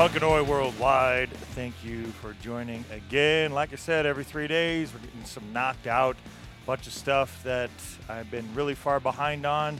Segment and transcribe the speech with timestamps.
[0.00, 3.52] Punkanoid Worldwide, thank you for joining again.
[3.52, 6.16] Like I said, every three days we're getting some knocked out,
[6.64, 7.68] bunch of stuff that
[8.08, 9.78] I've been really far behind on.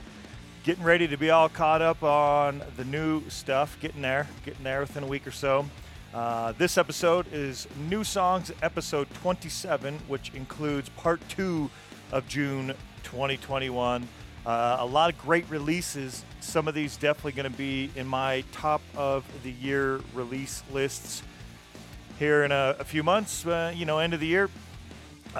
[0.63, 4.81] Getting ready to be all caught up on the new stuff, getting there, getting there
[4.81, 5.65] within a week or so.
[6.13, 11.67] Uh, this episode is New Songs, episode 27, which includes part two
[12.11, 14.07] of June 2021.
[14.45, 16.25] Uh, a lot of great releases.
[16.39, 21.21] Some of these definitely going to be in my top of the year release lists
[22.17, 23.45] here in a, a few months.
[23.45, 24.49] Uh, you know, end of the year.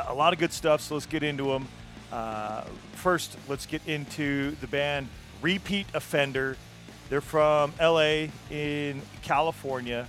[0.08, 0.82] A lot of good stuff.
[0.82, 1.68] So let's get into them.
[2.12, 5.08] Uh, first, let's get into the band
[5.42, 6.56] Repeat Offender.
[7.10, 10.08] They're from LA in California,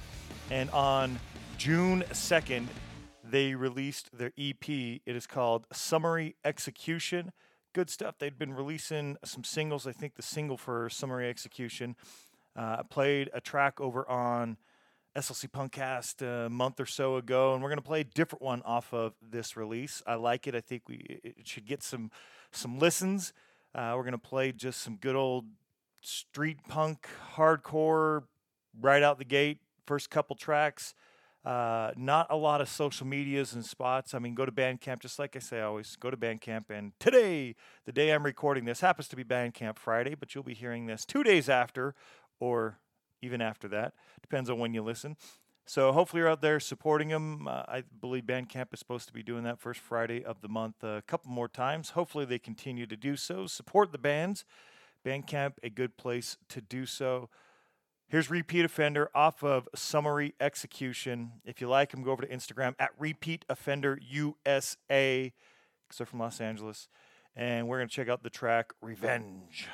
[0.50, 1.18] and on
[1.56, 2.66] June 2nd,
[3.24, 4.68] they released their EP.
[4.68, 7.32] It is called Summary Execution
[7.72, 8.16] good stuff.
[8.18, 9.86] They'd been releasing some singles.
[9.86, 11.96] I think the single for Summary Execution
[12.56, 14.56] uh, played a track over on
[15.16, 18.62] SLC Punkcast a month or so ago, and we're going to play a different one
[18.62, 20.02] off of this release.
[20.06, 20.54] I like it.
[20.54, 22.10] I think we it should get some
[22.50, 23.32] some listens.
[23.74, 25.46] Uh, we're going to play just some good old
[26.00, 28.24] street punk, hardcore,
[28.80, 29.58] right out the gate.
[29.86, 30.94] First couple tracks.
[31.44, 34.14] Uh, not a lot of social medias and spots.
[34.14, 36.70] I mean, go to Bandcamp, just like I say always, go to Bandcamp.
[36.70, 40.54] And today, the day I'm recording this, happens to be Bandcamp Friday, but you'll be
[40.54, 41.96] hearing this two days after
[42.38, 42.78] or
[43.20, 43.94] even after that.
[44.20, 45.16] Depends on when you listen.
[45.64, 47.46] So hopefully you're out there supporting them.
[47.46, 50.82] Uh, I believe Bandcamp is supposed to be doing that first Friday of the month
[50.82, 51.90] a couple more times.
[51.90, 53.46] Hopefully they continue to do so.
[53.46, 54.44] Support the bands.
[55.04, 57.28] Bandcamp, a good place to do so.
[58.12, 61.32] Here's Repeat Offender off of Summary Execution.
[61.46, 65.32] If you like him, go over to Instagram at Repeat Offender USA,
[65.82, 66.90] because they're from Los Angeles.
[67.34, 69.66] And we're going to check out the track Revenge.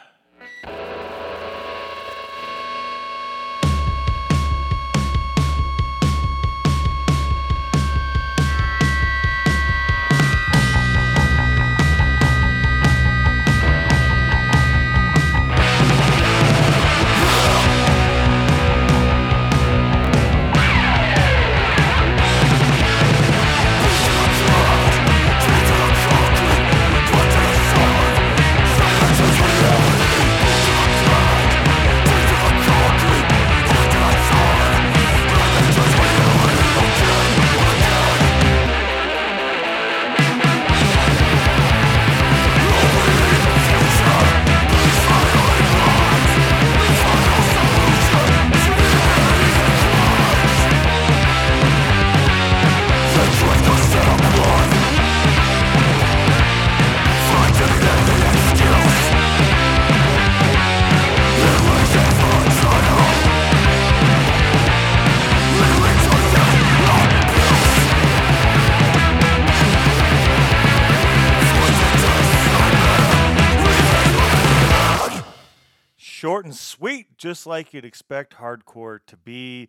[76.19, 79.69] Short and sweet, just like you'd expect hardcore to be.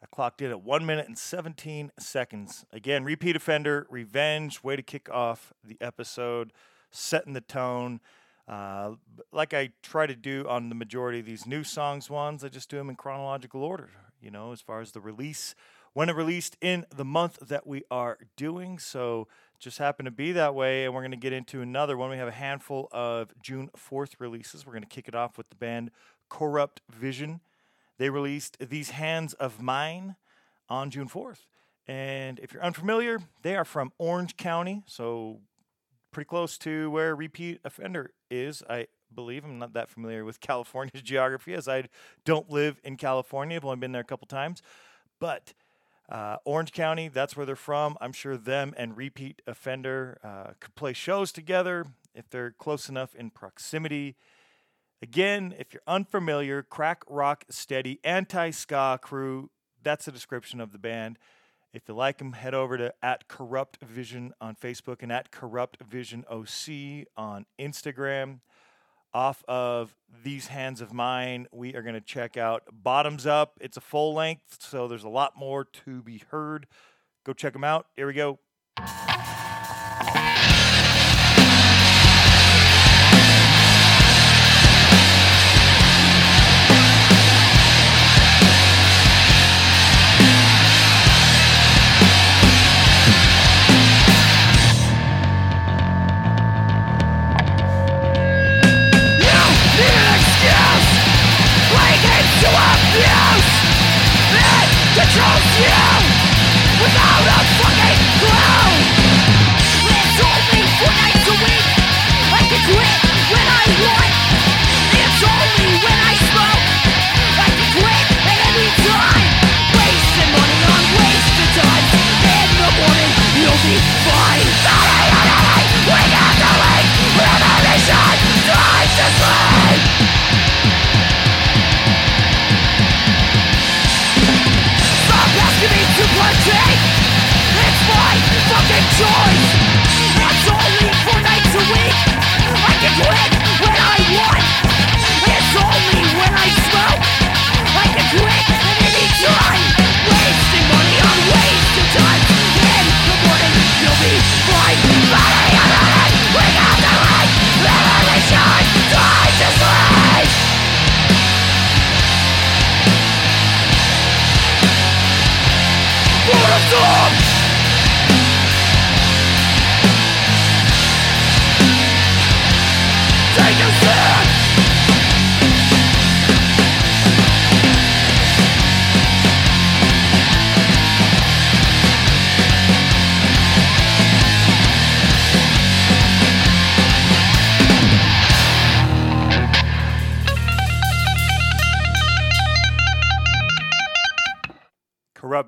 [0.00, 2.64] I clocked in at one minute and 17 seconds.
[2.72, 6.52] Again, repeat offender, revenge, way to kick off the episode,
[6.92, 7.98] setting the tone.
[8.46, 8.92] Uh,
[9.32, 12.70] like I try to do on the majority of these new songs ones, I just
[12.70, 15.56] do them in chronological order, you know, as far as the release,
[15.94, 18.78] when it released in the month that we are doing.
[18.78, 19.26] So
[19.58, 20.84] just happened to be that way.
[20.84, 22.10] And we're going to get into another one.
[22.10, 24.64] We have a handful of June 4th releases.
[24.64, 25.90] We're going to kick it off with the band
[26.28, 27.40] Corrupt Vision.
[27.98, 30.16] They released These Hands of Mine
[30.68, 31.46] on June 4th.
[31.86, 35.40] And if you're unfamiliar, they are from Orange County, so
[36.12, 38.62] pretty close to where Repeat Offender is.
[38.68, 41.84] I believe I'm not that familiar with California's geography as I
[42.24, 43.56] don't live in California.
[43.56, 44.62] I've only been there a couple times.
[45.18, 45.54] But
[46.08, 47.96] uh, Orange County, that's where they're from.
[48.00, 53.14] I'm sure them and Repeat Offender uh, could play shows together if they're close enough
[53.14, 54.16] in proximity.
[55.02, 59.50] Again, if you're unfamiliar, crack rock steady anti ska crew.
[59.82, 61.18] That's the description of the band.
[61.72, 65.82] If you like them, head over to at Corrupt Vision on Facebook and at Corrupt
[65.82, 68.40] Vision OC on Instagram
[69.12, 73.58] off of these hands of mine, we are going to check out Bottoms Up.
[73.60, 76.66] It's a full length, so there's a lot more to be heard.
[77.24, 77.86] Go check them out.
[77.96, 78.38] Here we go.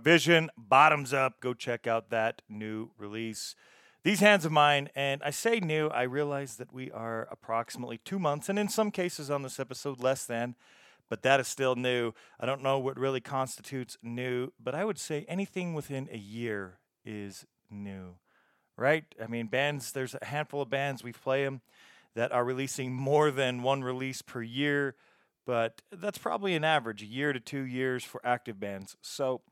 [0.02, 1.40] Vision, Bottoms Up.
[1.40, 3.54] Go check out that new release.
[4.02, 8.18] These Hands of Mine, and I say new, I realize that we are approximately two
[8.18, 10.54] months, and in some cases on this episode, less than,
[11.10, 12.12] but that is still new.
[12.38, 16.78] I don't know what really constitutes new, but I would say anything within a year
[17.04, 18.14] is new,
[18.78, 19.04] right?
[19.22, 21.60] I mean, bands, there's a handful of bands, we play them,
[22.14, 24.94] that are releasing more than one release per year,
[25.44, 28.96] but that's probably an average, a year to two years for active bands.
[29.02, 29.42] So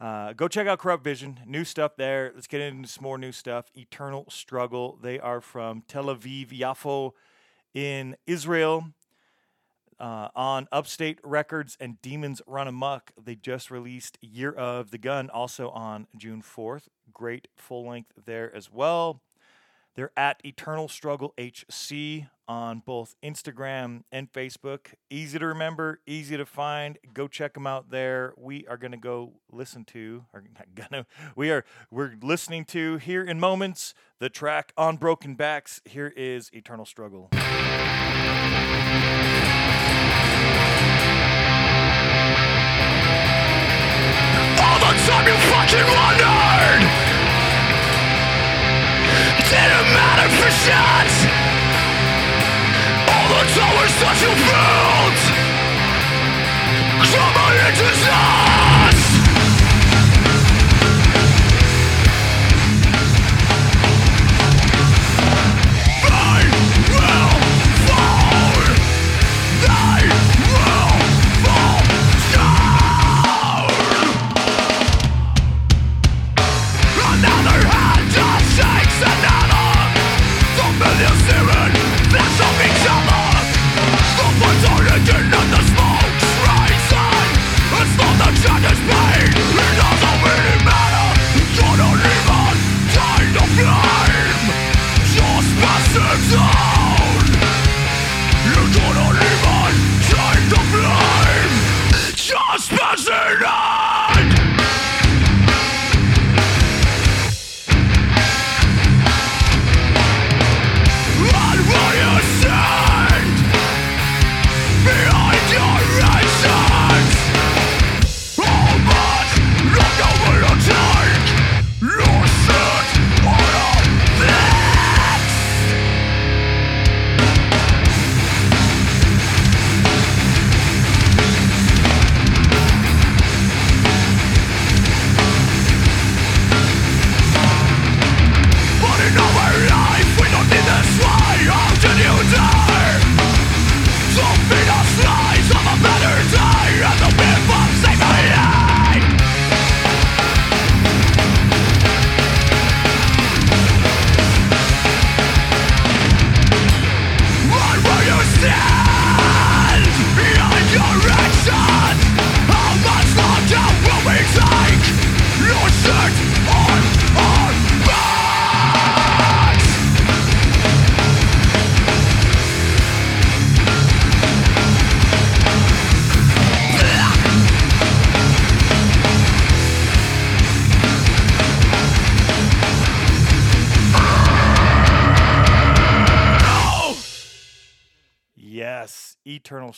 [0.00, 1.40] uh, go check out Corrupt Vision.
[1.46, 2.32] New stuff there.
[2.34, 3.70] Let's get into some more new stuff.
[3.74, 4.98] Eternal Struggle.
[5.00, 7.12] They are from Tel Aviv, Yafo
[7.72, 8.86] in Israel.
[10.00, 13.12] Uh, on Upstate Records and Demons Run Amok.
[13.22, 16.88] They just released Year of the Gun also on June 4th.
[17.12, 19.22] Great full length there as well.
[19.94, 24.94] They're at Eternal Struggle HC on both Instagram and Facebook.
[25.08, 26.98] Easy to remember, easy to find.
[27.12, 28.34] Go check them out there.
[28.36, 31.06] We are going to go listen to, or not gonna,
[31.36, 35.80] we are we're listening to here in moments the track on Broken Backs.
[35.84, 37.30] Here is Eternal Struggle.
[44.60, 47.23] All the time you fucking wondered
[49.50, 51.12] didn't matter for shit.
[53.12, 55.20] All the towers that you built
[57.04, 58.43] Crumble into dust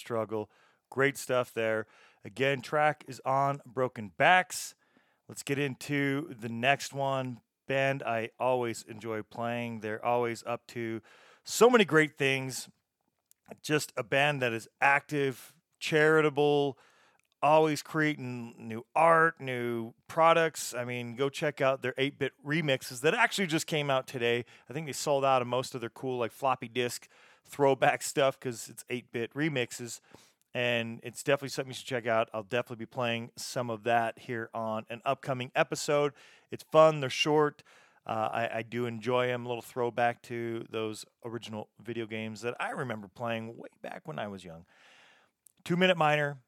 [0.06, 0.48] Struggle.
[0.88, 1.84] Great stuff there.
[2.24, 4.76] Again, track is on Broken Backs.
[5.28, 7.40] Let's get into the next one.
[7.66, 9.80] Band I always enjoy playing.
[9.80, 11.00] They're always up to
[11.42, 12.68] so many great things.
[13.64, 16.78] Just a band that is active, charitable,
[17.42, 20.72] always creating new art, new products.
[20.72, 24.44] I mean, go check out their 8 bit remixes that actually just came out today.
[24.70, 27.08] I think they sold out of most of their cool, like floppy disk
[27.46, 30.00] throwback stuff because it's 8 bit remixes.
[30.54, 32.30] And it's definitely something you should check out.
[32.32, 36.12] I'll definitely be playing some of that here on an upcoming episode.
[36.50, 37.62] It's fun, they're short.
[38.06, 39.44] Uh, I, I, do enjoy them.
[39.44, 44.16] A little throwback to those original video games that I remember playing way back when
[44.16, 44.64] I was young.
[45.64, 46.38] Two Minute Minor,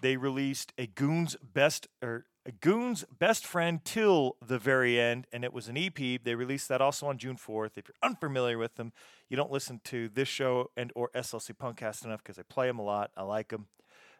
[0.00, 2.24] they released a Goon's best or
[2.60, 5.94] Goon's best friend till the very end, and it was an EP.
[5.94, 7.76] They released that also on June 4th.
[7.76, 8.92] If you're unfamiliar with them,
[9.28, 12.80] you don't listen to this show and or SLC Punkcast enough because I play them
[12.80, 13.12] a lot.
[13.16, 13.66] I like them.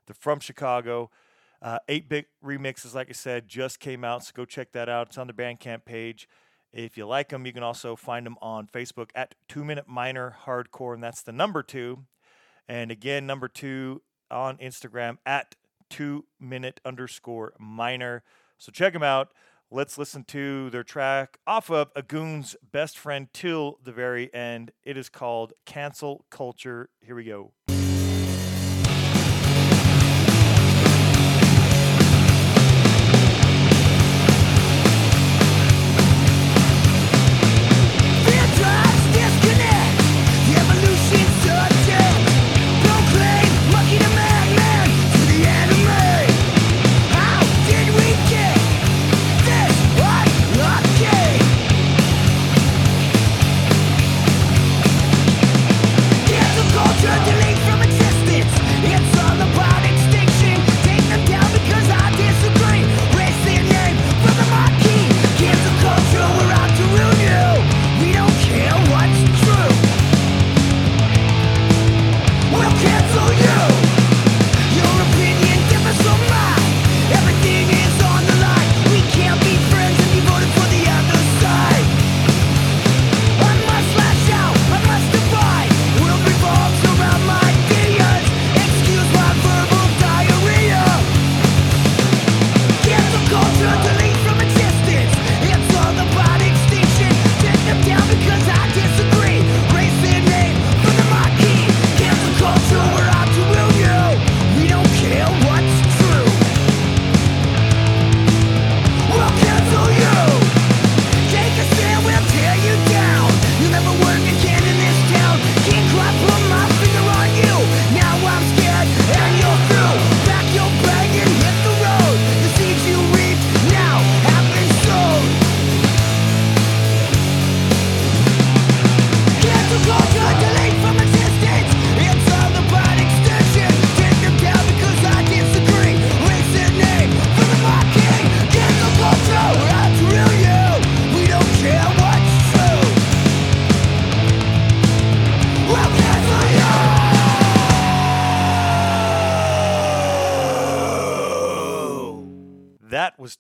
[0.06, 1.10] They're from Chicago.
[1.60, 5.08] Uh, 8-bit remixes, like I said, just came out, so go check that out.
[5.08, 6.28] It's on the Bandcamp page.
[6.72, 10.36] If you like them, you can also find them on Facebook at Two Minute Minor
[10.44, 12.04] Hardcore, and that's the number two.
[12.68, 15.54] And again, number two on Instagram at
[15.92, 18.22] two minute underscore minor.
[18.56, 19.28] So check them out.
[19.70, 24.72] Let's listen to their track off of A Goon's best friend till the very end.
[24.84, 26.88] It is called Cancel Culture.
[27.00, 27.52] Here we go.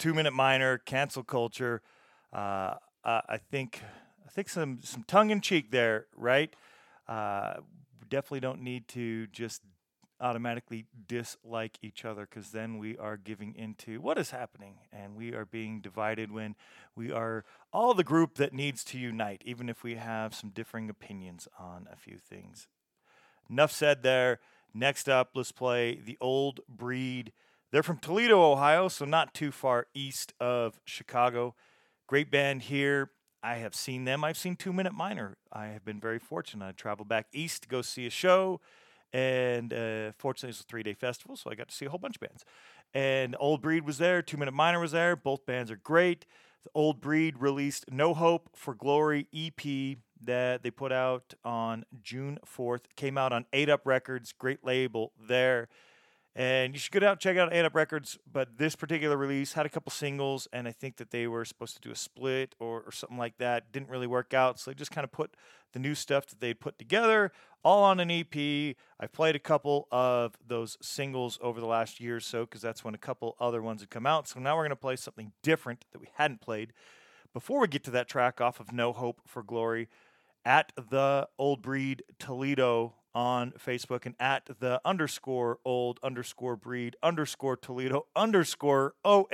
[0.02, 1.80] Two Minute Minor, cancel culture.
[2.32, 3.80] Uh, I think
[4.26, 6.52] I think some some tongue in cheek there, right?
[7.06, 7.58] Uh,
[8.08, 9.62] definitely don't need to just
[10.20, 15.34] automatically dislike each other because then we are giving into what is happening and we
[15.34, 16.56] are being divided when
[16.96, 20.90] we are all the group that needs to unite, even if we have some differing
[20.90, 22.66] opinions on a few things.
[23.48, 24.40] Enough said there.
[24.74, 27.32] Next up, let's play the old breed
[27.72, 31.54] they're from Toledo, Ohio, so not too far east of Chicago.
[32.06, 33.10] Great band here.
[33.42, 34.22] I have seen them.
[34.22, 35.38] I've seen Two Minute Minor.
[35.50, 36.64] I have been very fortunate.
[36.64, 38.60] I traveled back east to go see a show,
[39.12, 41.98] and uh, fortunately, it's a three day festival, so I got to see a whole
[41.98, 42.44] bunch of bands.
[42.94, 45.16] And Old Breed was there, Two Minute Minor was there.
[45.16, 46.26] Both bands are great.
[46.64, 52.38] The Old Breed released No Hope for Glory EP that they put out on June
[52.46, 52.82] 4th.
[52.96, 55.68] Came out on 8 Up Records, great label there.
[56.34, 58.18] And you should go out check out 8 Up Records.
[58.30, 61.74] But this particular release had a couple singles, and I think that they were supposed
[61.74, 63.70] to do a split or, or something like that.
[63.72, 65.34] Didn't really work out, so they just kind of put
[65.72, 67.32] the new stuff that they put together
[67.64, 68.76] all on an EP.
[68.98, 72.84] I've played a couple of those singles over the last year or so because that's
[72.84, 74.28] when a couple other ones had come out.
[74.28, 76.72] So now we're going to play something different that we hadn't played.
[77.32, 79.88] Before we get to that track off of No Hope for Glory,
[80.44, 87.56] at the Old Breed Toledo on Facebook and at the underscore old underscore breed underscore
[87.56, 89.26] Toledo underscore OH.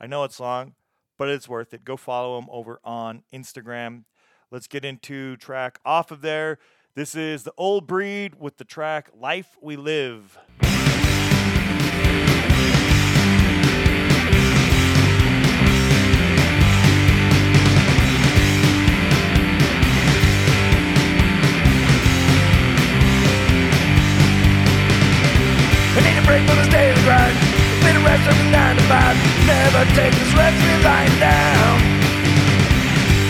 [0.00, 0.74] I know it's long,
[1.18, 1.84] but it's worth it.
[1.84, 4.04] Go follow them over on Instagram.
[4.50, 6.58] Let's get into track off of there.
[6.94, 10.38] This is the old breed with the track Life We Live.
[26.30, 27.34] Break from this daily grind.
[27.82, 29.18] Been a rest from the nine to five.
[29.50, 31.74] Never take this me lying down.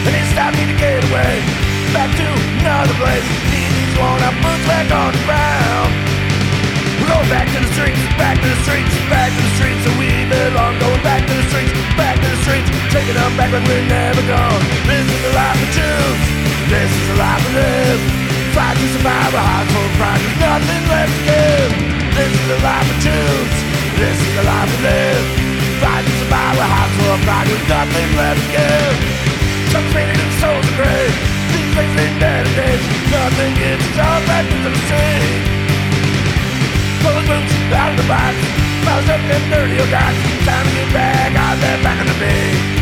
[0.04, 1.40] And it stopped me to get away.
[1.96, 2.28] Back to
[2.60, 3.24] another place.
[3.48, 5.90] Need these worn out boots back on the ground.
[7.00, 9.90] We're going back to the streets, back to the streets, back to the streets so
[9.96, 10.76] we belong.
[10.76, 14.20] Going back to the streets, back to the streets, taking them back like we're never
[14.28, 14.60] gone.
[14.84, 16.20] This is the life we choose.
[16.68, 18.29] This is the life we live.
[18.50, 20.18] Fight to survive a heart full of pride.
[20.18, 21.70] There's nothing left to give.
[22.18, 23.54] This is the life we choose.
[23.94, 25.24] This is the life we live.
[25.78, 27.46] Fight to survive a heart full of pride.
[27.46, 28.96] There's nothing left to give.
[29.70, 31.14] Some faded and souls are grave.
[31.54, 32.82] These things been dead days.
[33.14, 35.42] Nothing gets all back to the street.
[37.06, 38.34] Pull the boots out of the box.
[38.82, 40.18] Mouse up them dirty old dots.
[40.42, 42.79] Time to get back out there, back on the beat.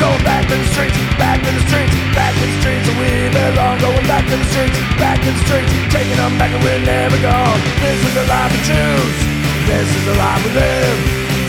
[0.00, 3.04] We're going back to the streets, back to the streets, back to the streets where
[3.04, 3.76] we belong.
[3.84, 7.20] Going back to the streets, back to the streets, taking them back and we're never
[7.20, 7.60] gone.
[7.84, 9.16] This is the life we choose.
[9.68, 10.96] This is the life we live.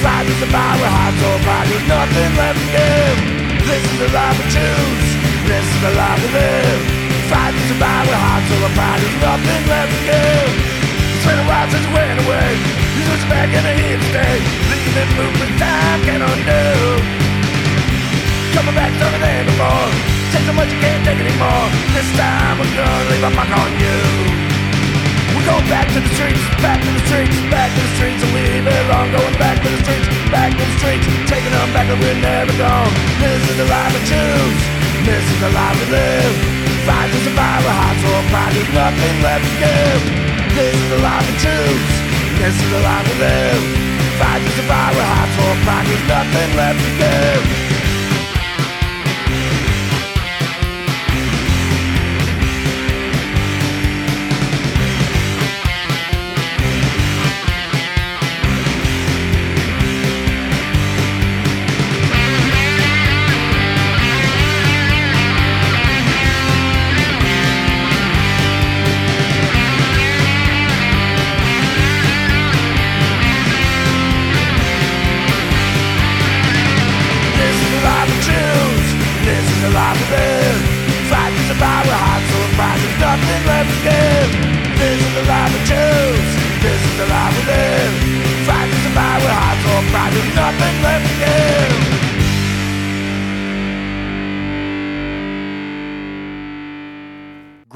[0.03, 1.63] Fight to survive with hearts or pride.
[1.71, 3.17] There's nothing left to give.
[3.71, 5.07] This is the life we choose.
[5.47, 6.79] This is the life we live.
[7.31, 8.99] Fight to survive with hearts or pride.
[8.99, 10.51] There's nothing left to give.
[11.15, 12.51] It's been a while since we went away.
[12.99, 14.35] You switch back in the here to stay.
[14.75, 17.31] Leaving movement time can undo.
[18.51, 19.87] Coming back stronger than before.
[20.35, 21.65] Take so much you can't take anymore.
[21.95, 23.97] This time we're gonna leave a mark on you.
[25.31, 28.31] We're going back to the streets, back to the streets, back to the streets, and
[28.35, 29.07] we belong.
[29.15, 32.51] Going back to the streets, back to the streets, taking them back, and we're never
[32.59, 32.91] gone.
[33.23, 34.59] This is the life we choose.
[35.07, 36.35] This is the life we live.
[36.83, 38.51] Fight to survive a heart full of pride.
[38.51, 40.01] There's nothing left to give.
[40.59, 41.87] This is the life we choose.
[42.35, 43.63] This is the life we live.
[44.19, 45.87] Fight to survive a heart full of pride.
[45.87, 47.70] There's nothing left to give.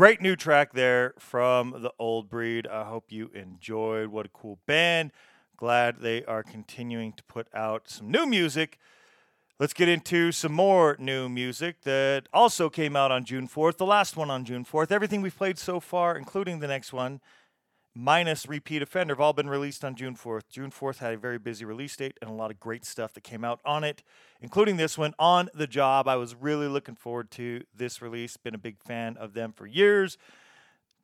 [0.05, 2.67] Great new track there from the old breed.
[2.67, 4.09] I hope you enjoyed.
[4.09, 5.11] What a cool band.
[5.57, 8.77] Glad they are continuing to put out some new music.
[9.57, 13.85] Let's get into some more new music that also came out on June 4th, the
[13.87, 14.91] last one on June 4th.
[14.91, 17.19] Everything we've played so far, including the next one,
[17.95, 20.49] minus Repeat Offender, have all been released on June 4th.
[20.49, 23.23] June 4th had a very busy release date and a lot of great stuff that
[23.23, 24.03] came out on it,
[24.41, 26.07] including this one, On the Job.
[26.07, 28.35] I was really looking forward to this release.
[28.35, 30.17] Been a big fan of them for years.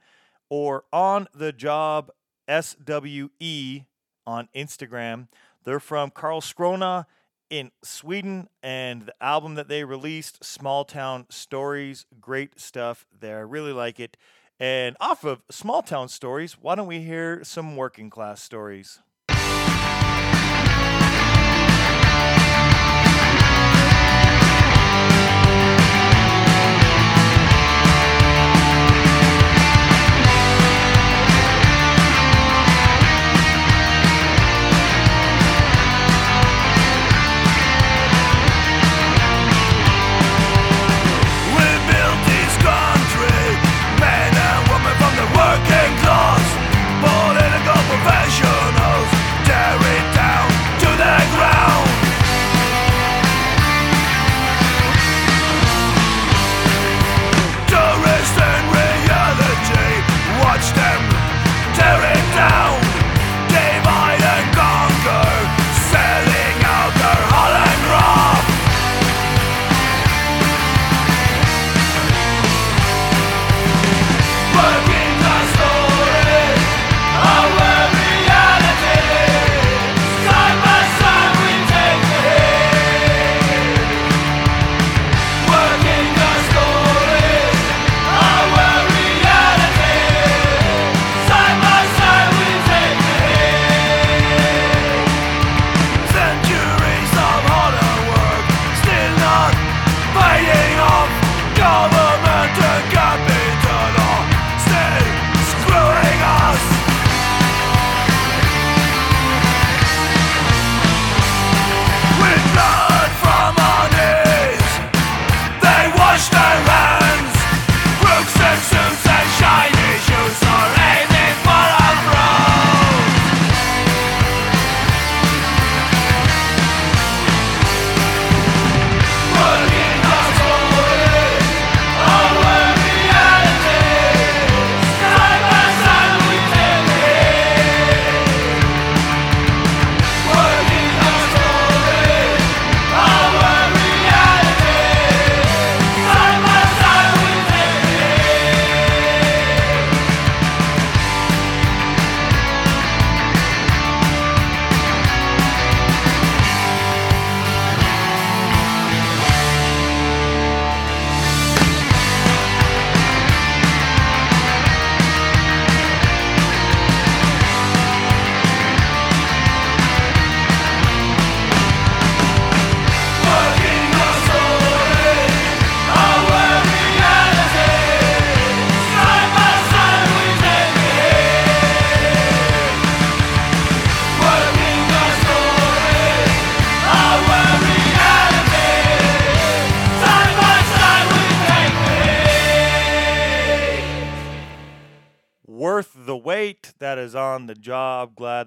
[0.48, 2.10] or on the job
[2.48, 3.84] SWE
[4.26, 5.28] on Instagram.
[5.64, 7.04] They're from Karlskrona
[7.50, 13.38] in Sweden, and the album that they released, Small Town Stories, great stuff there.
[13.38, 14.16] I really like it.
[14.58, 19.00] And off of Small Town Stories, why don't we hear some working class stories?
[48.06, 48.75] Men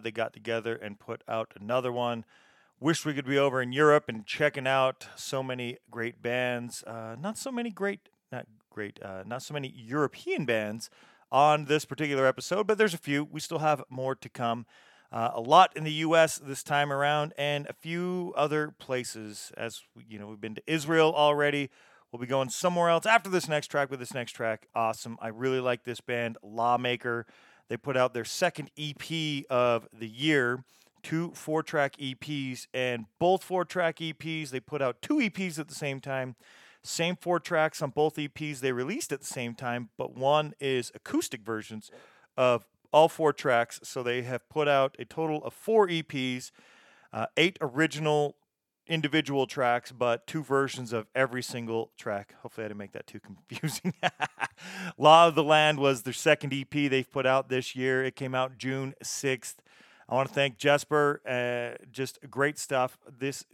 [0.09, 2.25] they got together and put out another one.
[2.79, 6.83] Wish we could be over in Europe and checking out so many great bands.
[6.83, 10.89] Uh, not so many great, not great, uh, not so many European bands
[11.31, 13.23] on this particular episode, but there's a few.
[13.23, 14.65] We still have more to come.
[15.11, 16.39] Uh, a lot in the U.S.
[16.39, 19.51] this time around, and a few other places.
[19.55, 21.69] As you know, we've been to Israel already.
[22.11, 24.65] We'll be going somewhere else after this next track with this next track.
[24.73, 25.19] Awesome.
[25.21, 27.27] I really like this band, Lawmaker.
[27.69, 30.63] They put out their second EP of the year,
[31.03, 35.67] two four track EPs, and both four track EPs, they put out two EPs at
[35.67, 36.35] the same time.
[36.81, 40.91] Same four tracks on both EPs they released at the same time, but one is
[40.95, 41.91] acoustic versions
[42.37, 43.79] of all four tracks.
[43.83, 46.51] So they have put out a total of four EPs,
[47.11, 48.35] uh, eight original
[48.89, 52.35] individual tracks, but two versions of every single track.
[52.41, 53.93] Hopefully, I didn't make that too confusing.
[54.97, 58.03] Law of the Land was their second EP they've put out this year.
[58.03, 59.55] It came out June 6th.
[60.09, 61.21] I want to thank Jesper.
[61.25, 62.97] Uh, just great stuff.
[63.19, 63.45] This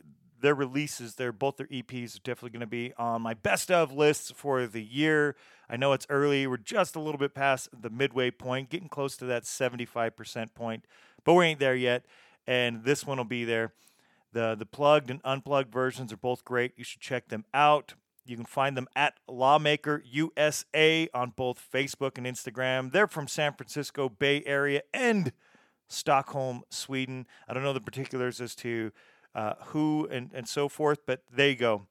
[0.41, 3.91] their releases, they're both their EPs are definitely going to be on my best of
[3.91, 5.35] lists for the year.
[5.69, 6.45] I know it's early.
[6.45, 10.85] We're just a little bit past the midway point, getting close to that 75% point,
[11.23, 12.05] but we ain't there yet.
[12.45, 13.73] And this one will be there.
[14.35, 16.73] The the plugged and unplugged versions are both great.
[16.75, 17.93] You should check them out.
[18.25, 22.91] You can find them at Lawmaker USA on both Facebook and Instagram.
[22.91, 25.31] They're from San Francisco Bay Area and
[25.87, 27.27] Stockholm, Sweden.
[27.47, 28.91] I don't know the particulars as to
[29.33, 31.87] uh, who and, and so forth, but there you go.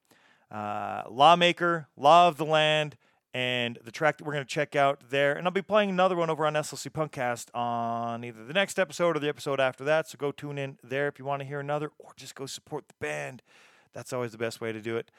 [0.51, 2.95] Uh, Lawmaker, Law of the Land,
[3.35, 5.33] and the track that we're going to check out there.
[5.33, 9.17] And I'll be playing another one over on SLC Punkcast on either the next episode
[9.17, 10.07] or the episode after that.
[10.07, 12.87] So go tune in there if you want to hear another, or just go support
[12.87, 13.43] the band.
[13.91, 15.11] That's always the best way to do it.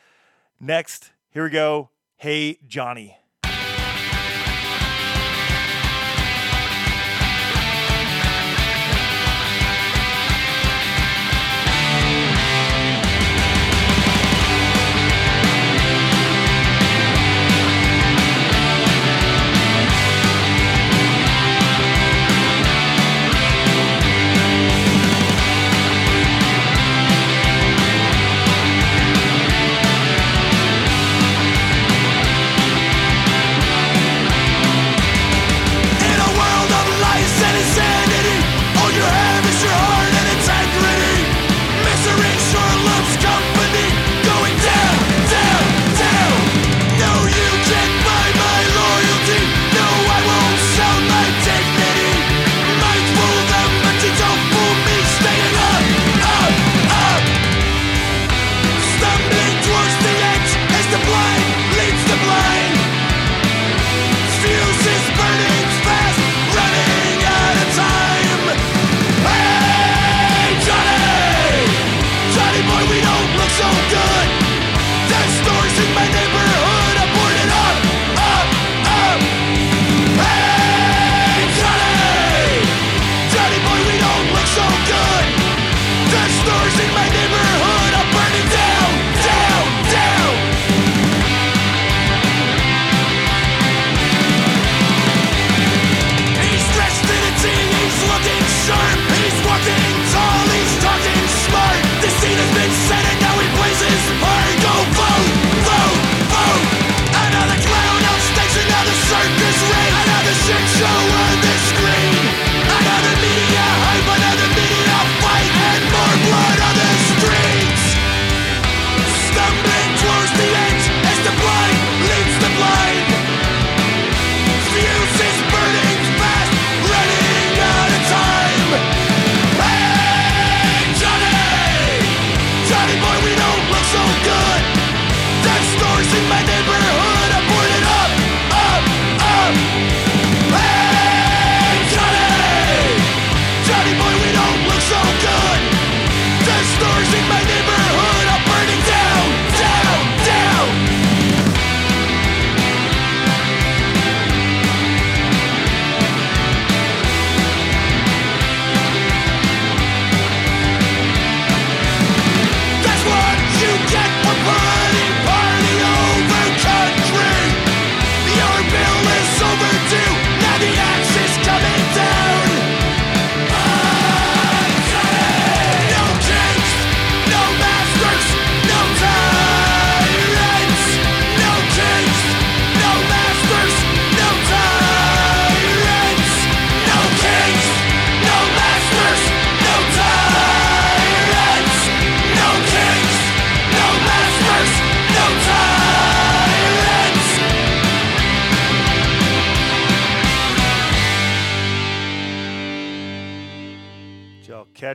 [0.58, 1.90] Next, here we go.
[2.16, 3.18] Hey, Johnny.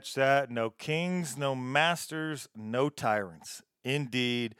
[0.02, 0.50] Catch that.
[0.50, 3.62] No kings, no masters, no tyrants.
[3.84, 4.56] Indeed.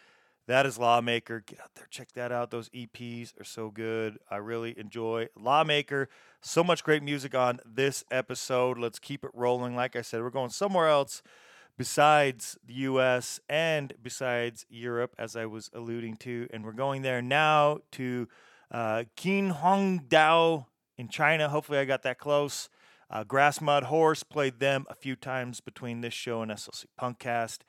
[0.48, 1.40] That is Lawmaker.
[1.40, 2.52] Get out there, check that out.
[2.52, 4.20] Those EPs are so good.
[4.30, 6.10] I really enjoy Lawmaker.
[6.42, 8.78] So much great music on this episode.
[8.78, 9.76] Let's keep it rolling.
[9.76, 11.24] Like I said, we're going somewhere else
[11.76, 16.48] besides the US and besides Europe, as I was alluding to.
[16.54, 18.28] And we're going there now to
[18.70, 20.66] uh, Qinhuangdao
[21.00, 21.50] in China.
[21.50, 22.70] Hopefully, I got that close.
[23.12, 27.60] Uh, Grass Mud Horse played them a few times between this show and SLC Punkcast.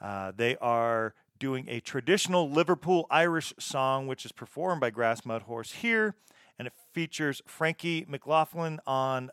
[0.00, 5.42] Uh, they are doing a traditional Liverpool Irish song, which is performed by Grass Mud
[5.42, 6.14] Horse here,
[6.56, 9.30] and it features Frankie McLaughlin on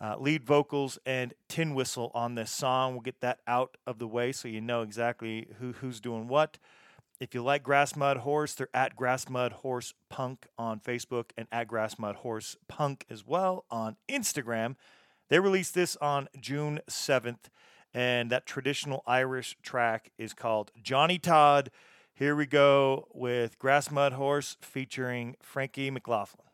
[0.00, 2.92] uh, lead vocals and tin whistle on this song.
[2.92, 6.58] We'll get that out of the way so you know exactly who who's doing what.
[7.18, 11.48] If you like Grass Mud Horse, they're at Grass Mud Horse Punk on Facebook and
[11.50, 14.76] at Grass Mud Horse Punk as well on Instagram.
[15.30, 17.48] They released this on June 7th,
[17.94, 21.70] and that traditional Irish track is called Johnny Todd.
[22.12, 26.45] Here we go with Grass Mud Horse featuring Frankie McLaughlin.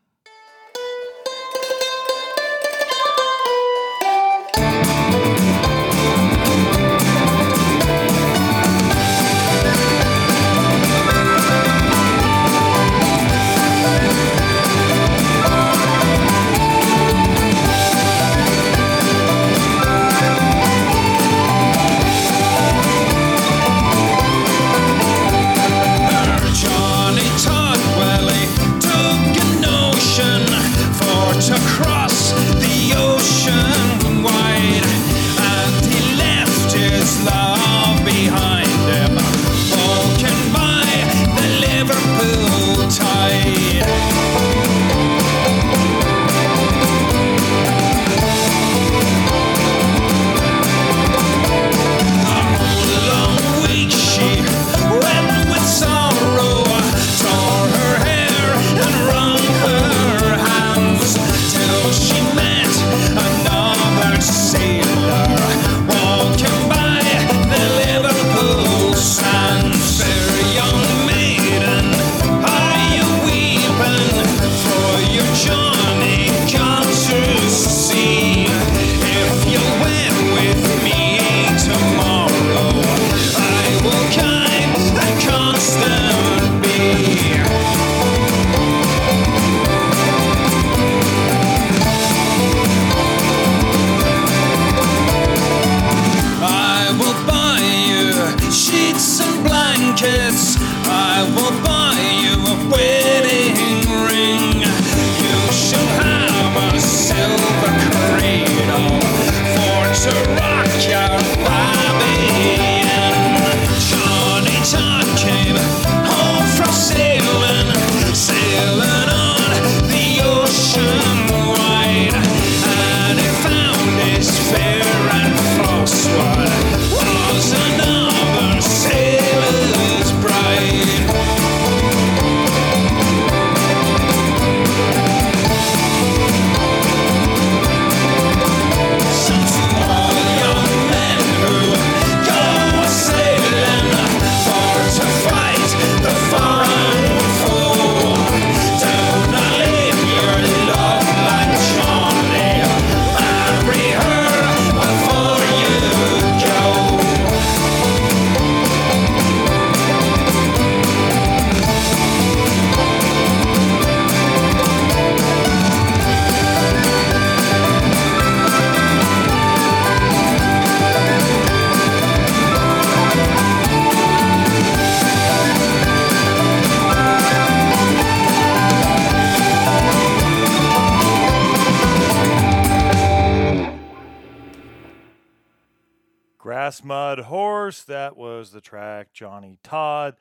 [188.02, 189.12] That was the track.
[189.12, 190.16] Johnny Todd.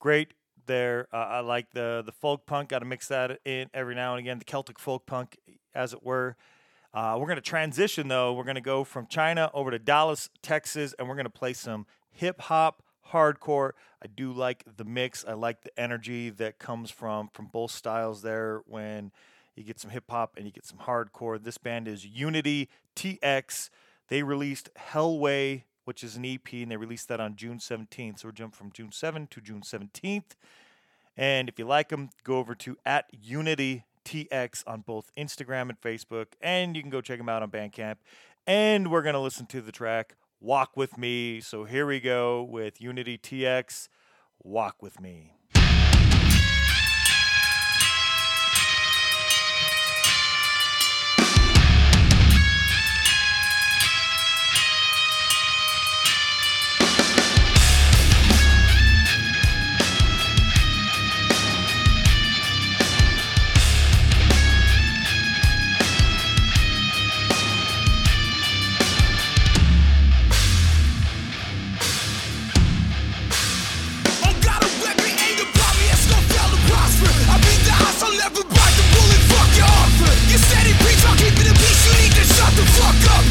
[0.00, 0.34] Great
[0.66, 1.06] there.
[1.12, 2.70] Uh, I like the the folk punk.
[2.70, 4.40] Got to mix that in every now and again.
[4.40, 5.36] The Celtic folk punk,
[5.72, 6.34] as it were.
[6.92, 8.32] Uh, we're going to transition though.
[8.32, 11.52] We're going to go from China over to Dallas, Texas, and we're going to play
[11.52, 13.70] some hip hop, hardcore.
[14.02, 15.24] I do like the mix.
[15.24, 18.62] I like the energy that comes from from both styles there.
[18.66, 19.12] When
[19.54, 21.40] you get some hip hop and you get some hardcore.
[21.40, 23.70] This band is Unity TX.
[24.08, 28.20] They released Hellway, which is an EP, and they released that on June 17th.
[28.20, 30.36] So we're jumping from June 7th to June 17th.
[31.16, 35.80] And if you like them, go over to at Unity TX on both Instagram and
[35.80, 37.96] Facebook, and you can go check them out on Bandcamp
[38.46, 41.40] and we're going to listen to the track Walk With Me.
[41.40, 43.88] So here we go with Unity TX
[44.42, 45.35] Walk With Me.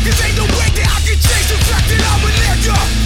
[0.06, 3.05] Cause ain't no way that I can change the fact that I'm a nigga.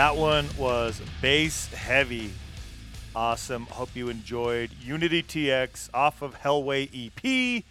[0.00, 2.32] That one was bass heavy.
[3.14, 3.66] Awesome.
[3.66, 7.64] Hope you enjoyed Unity TX off of Hellway EP.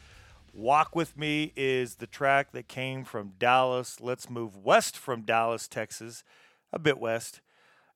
[0.53, 3.99] Walk With Me is the track that came from Dallas.
[3.99, 6.23] Let's move west from Dallas, Texas,
[6.71, 7.41] a bit west.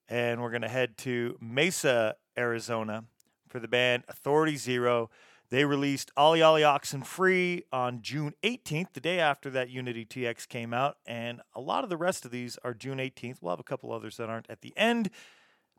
[0.09, 3.03] And we're going to head to Mesa, Arizona
[3.47, 5.11] for the band Authority Zero.
[5.53, 10.47] They released Ollie Ollie Oxen Free on June 18th, the day after that Unity TX
[10.47, 10.97] came out.
[11.05, 13.37] And a lot of the rest of these are June 18th.
[13.39, 15.11] We'll have a couple others that aren't at the end.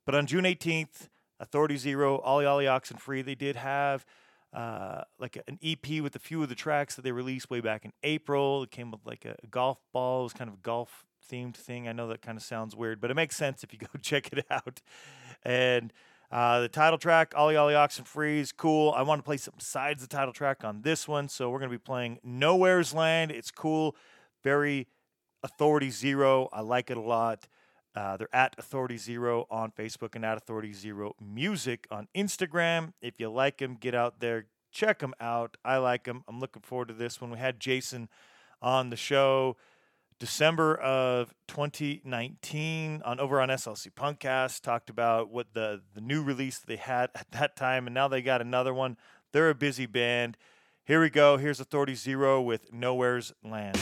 [0.07, 1.09] But on June 18th,
[1.41, 4.07] Authority Zero, Ollie Ollie Oxen Free, they did have
[4.53, 7.85] uh, like an EP with a few of the tracks that they released way back
[7.85, 8.62] in April.
[8.62, 10.20] It came with like a, golf ball.
[10.20, 11.89] It was kind of golf themed thing.
[11.89, 14.33] I know that kind of sounds weird, but it makes sense if you go check
[14.33, 14.81] it out.
[15.43, 15.93] And
[16.35, 18.91] uh, the title track, Ollie Ollie Oxen Free, is cool.
[18.91, 21.70] I want to play something besides the title track on this one, so we're going
[21.70, 23.30] to be playing Nowhere's Land.
[23.30, 23.95] It's cool,
[24.43, 24.89] very
[25.45, 26.49] Authority Zero.
[26.53, 27.47] I like it a lot.
[27.95, 32.95] Uh, they're at Authority Zero on Facebook and at Authority Zero Music on Instagram.
[33.01, 35.57] If you like them, get out there, check them out.
[35.64, 36.24] I like them.
[36.26, 37.30] I'm looking forward to this one.
[37.30, 38.09] We had Jason
[38.61, 39.57] on the show
[40.19, 46.59] December of 2019 on over on SLC Punkcast talked about what the the new release
[46.59, 48.97] they had at that time and now they got another one.
[49.33, 50.37] They're a busy band.
[50.85, 51.39] Here we go.
[51.39, 53.79] Here's Authority Zero with Nowhere's Land.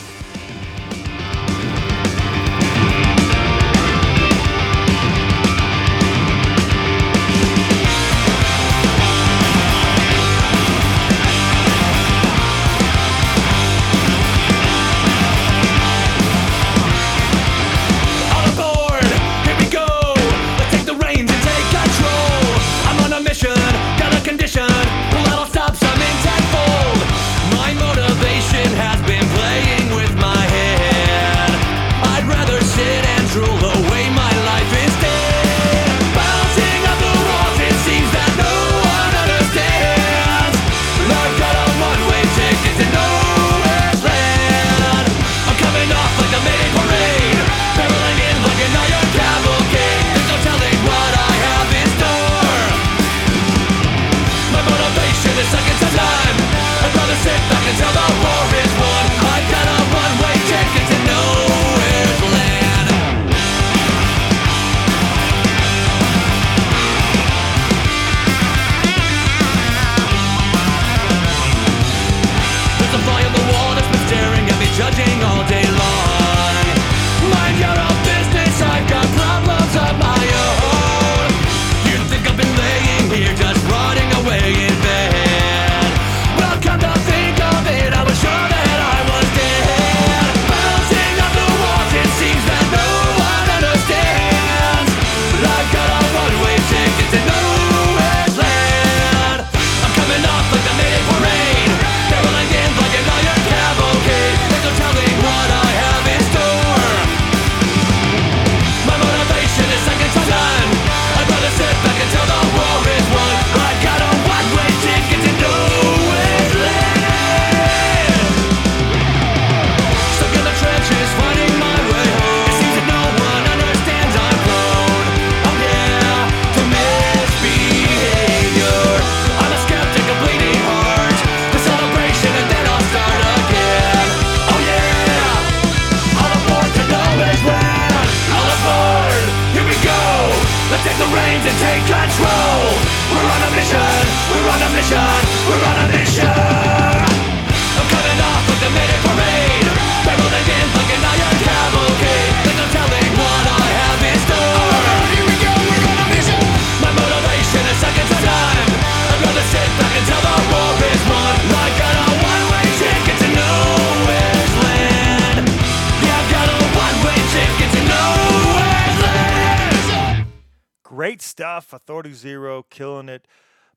[171.32, 171.72] Stuff.
[171.72, 173.26] Authority Zero, killing it.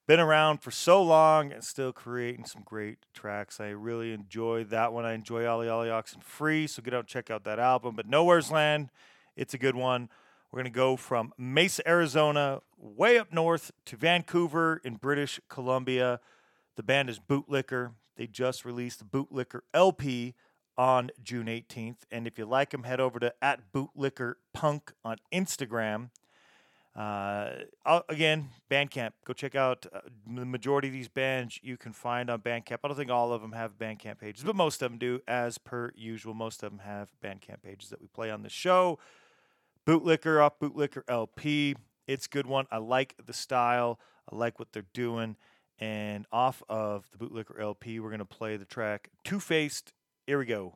[0.07, 3.61] Been around for so long and still creating some great tracks.
[3.61, 5.05] I really enjoy that one.
[5.05, 7.95] I enjoy Ollie Ollie Oxen Free, so get out and check out that album.
[7.95, 8.89] But Nowhere's Land,
[9.37, 10.09] it's a good one.
[10.51, 16.19] We're going to go from Mesa, Arizona, way up north to Vancouver in British Columbia.
[16.75, 17.93] The band is Bootlicker.
[18.17, 20.35] They just released the Bootlicker LP
[20.77, 21.99] on June 18th.
[22.11, 26.09] And if you like them, head over to at Bootlicker Punk on Instagram.
[26.95, 27.49] Uh,
[28.07, 29.11] again, Bandcamp.
[29.25, 32.77] Go check out uh, the majority of these bands you can find on Bandcamp.
[32.83, 35.57] I don't think all of them have Bandcamp pages, but most of them do, as
[35.57, 36.33] per usual.
[36.33, 38.97] Most of them have Bandcamp pages that we play on the show.
[39.85, 41.75] Bootlicker off Bootlicker LP.
[42.07, 42.65] It's a good one.
[42.71, 43.99] I like the style.
[44.31, 45.35] I like what they're doing.
[45.77, 49.91] And off of the Bootlicker LP, we're gonna play the track Two Faced.
[50.25, 50.75] Here we go.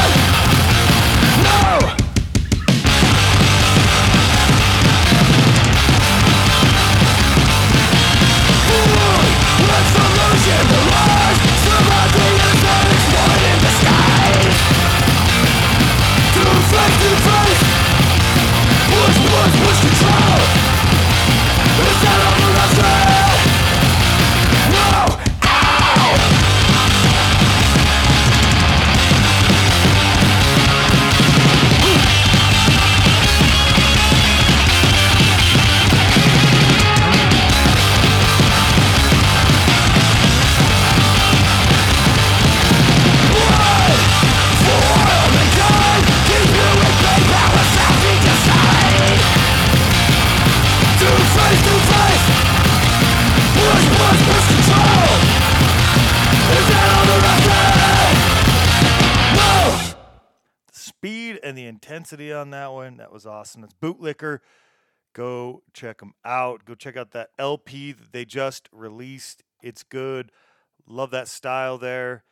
[61.91, 62.95] intensity on that one.
[62.97, 63.65] That was awesome.
[63.65, 64.39] It's Bootlicker.
[65.13, 66.63] Go check them out.
[66.63, 69.43] Go check out that LP that they just released.
[69.61, 70.31] It's good.
[70.87, 72.23] Love that style there.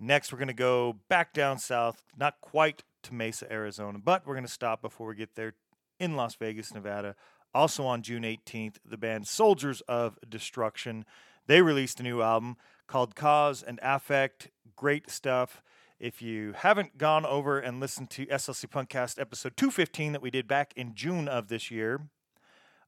[0.00, 4.34] Next, we're going to go back down south, not quite to Mesa, Arizona, but we're
[4.34, 5.54] going to stop before we get there
[6.00, 7.14] in Las Vegas, Nevada.
[7.54, 11.04] Also on June 18th, the band Soldiers of Destruction.
[11.46, 12.56] They released a new album
[12.88, 14.48] called Cause and Affect.
[14.74, 15.62] Great stuff.
[16.00, 20.48] If you haven't gone over and listened to SLC Punkcast episode 215 that we did
[20.48, 22.08] back in June of this year,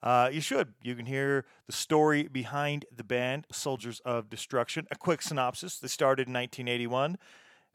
[0.02, 0.74] uh, you should.
[0.82, 4.88] You can hear the story behind the band, Soldiers of Destruction.
[4.90, 5.78] A quick synopsis.
[5.78, 7.16] They started in 1981,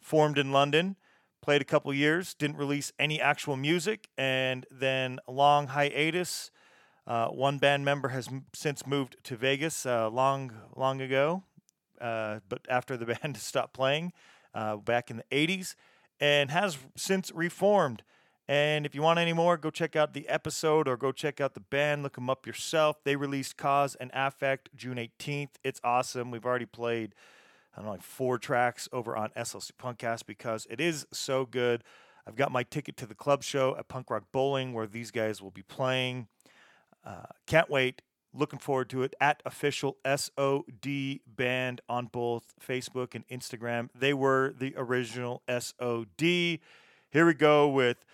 [0.01, 0.97] formed in London,
[1.41, 6.51] played a couple years, didn't release any actual music, and then a long hiatus.
[7.07, 11.43] Uh, one band member has m- since moved to Vegas uh, long, long ago,
[12.01, 14.11] uh, but after the band stopped playing
[14.53, 15.75] uh, back in the 80s,
[16.19, 18.03] and has since reformed
[18.47, 21.53] And if you want any more, go check out the episode or go check out
[21.53, 22.03] the band.
[22.03, 23.03] Look them up yourself.
[23.03, 25.51] They released Cause and Affect June 18th.
[25.63, 26.31] It's awesome.
[26.31, 27.15] We've already played,
[27.73, 31.83] I don't know, like four tracks over on SLC Punkcast because it is so good.
[32.27, 35.41] I've got my ticket to the club show at Punk Rock Bowling where these guys
[35.41, 36.27] will be playing.
[37.05, 38.01] Uh, can't wait.
[38.33, 39.13] Looking forward to it.
[39.19, 43.89] At official SOD band on both Facebook and Instagram.
[43.93, 46.21] They were the original SOD.
[46.21, 48.05] Here we go with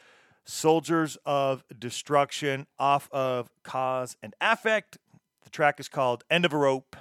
[0.43, 4.97] Soldiers of Destruction off of Cause and Affect.
[5.43, 6.95] The track is called End of a Rope.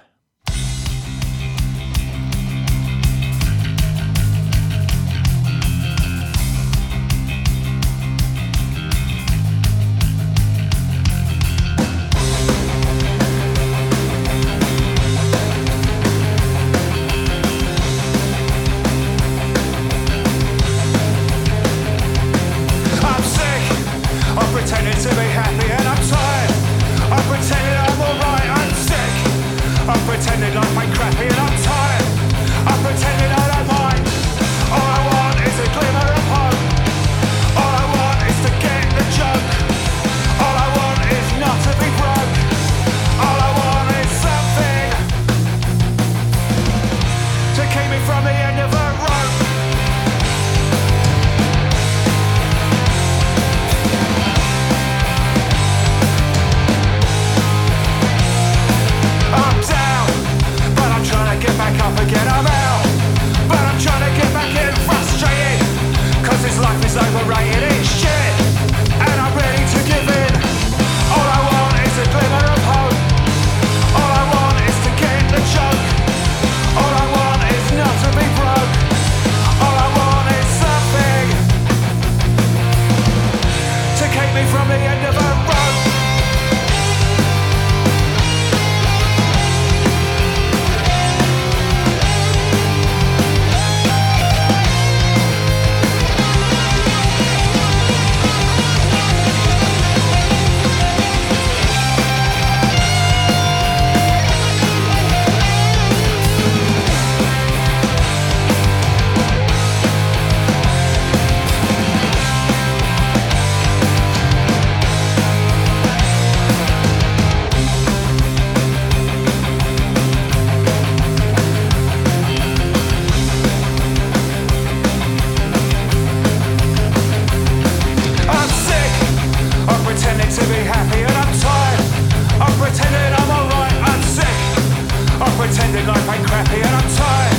[135.37, 137.37] Pretending life ain't crappy and I'm tired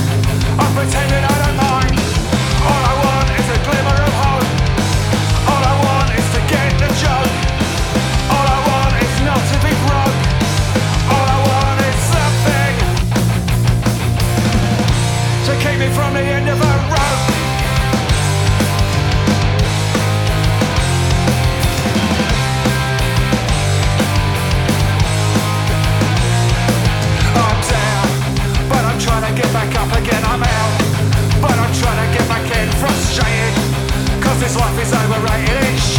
[0.62, 1.98] of pretending I don't mind.
[2.62, 3.97] All I want is a glimmer
[34.40, 35.97] this life is overrated.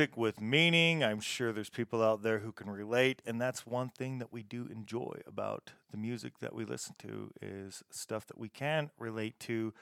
[0.00, 1.04] Music with meaning.
[1.04, 4.42] I'm sure there's people out there who can relate, and that's one thing that we
[4.42, 9.38] do enjoy about the music that we listen to is stuff that we can relate
[9.40, 9.74] to.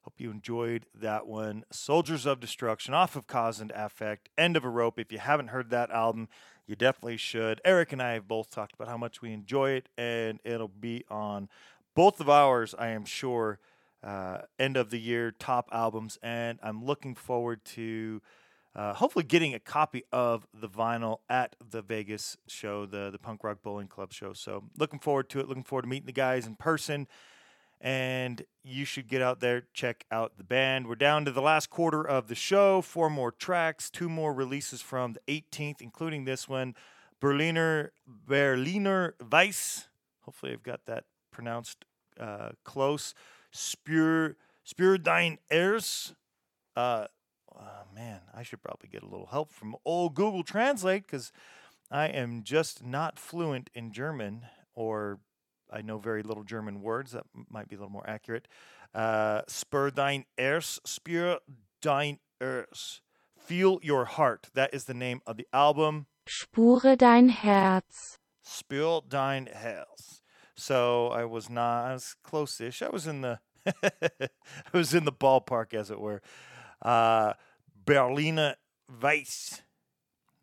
[0.00, 1.64] Hope you enjoyed that one.
[1.70, 4.98] Soldiers of Destruction off of Cause and Affect, End of a Rope.
[4.98, 6.28] If you haven't heard that album,
[6.66, 7.60] you definitely should.
[7.62, 11.04] Eric and I have both talked about how much we enjoy it, and it'll be
[11.10, 11.50] on
[11.94, 13.58] both of ours, I am sure,
[14.02, 16.18] uh, end of the year top albums.
[16.22, 18.22] And I'm looking forward to
[18.76, 23.42] uh, hopefully getting a copy of the vinyl at the Vegas show, the the Punk
[23.42, 24.34] Rock Bowling Club show.
[24.34, 25.48] So looking forward to it.
[25.48, 27.08] Looking forward to meeting the guys in person.
[27.80, 30.88] And you should get out there, check out the band.
[30.88, 32.80] We're down to the last quarter of the show.
[32.80, 36.74] Four more tracks, two more releases from the 18th, including this one,
[37.20, 39.88] Berliner Berliner Weiss.
[40.22, 41.84] Hopefully, I've got that pronounced
[42.18, 43.14] uh, close.
[43.54, 46.14] Spür, Spür dein Ers.
[46.74, 47.06] Uh,
[47.58, 51.32] uh, man, I should probably get a little help from old Google Translate because
[51.90, 55.20] I am just not fluent in German, or
[55.70, 57.12] I know very little German words.
[57.12, 58.48] That might be a little more accurate.
[58.94, 61.38] Uh, Spür dein Ers, Spür
[61.82, 63.00] dein Ers.
[63.38, 64.48] Feel Your Heart.
[64.54, 66.06] That is the name of the album.
[66.26, 68.18] Spure dein Herz.
[68.46, 70.22] Spill Dein Herz.
[70.54, 71.86] So I was not.
[71.86, 72.80] I was close-ish.
[72.80, 73.40] I was in the.
[73.82, 74.28] I
[74.72, 76.22] was in the ballpark, as it were.
[76.80, 77.32] Uh,
[77.86, 78.56] Berliner
[79.00, 79.62] Weiss.